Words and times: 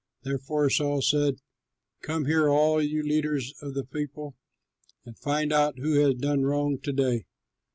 Therefore 0.23 0.67
Saul 0.71 1.03
said, 1.03 1.35
"Come 2.01 2.25
here, 2.25 2.49
all 2.49 2.81
you 2.81 3.03
leaders 3.03 3.53
of 3.61 3.75
the 3.75 3.83
people, 3.85 4.35
and 5.05 5.15
find 5.19 5.53
out 5.53 5.77
who 5.77 5.93
has 5.99 6.15
done 6.15 6.41
wrong 6.41 6.79
to 6.79 6.91
day. 6.91 7.25